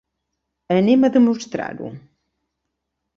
[0.75, 1.91] Anem a demostrar-ho.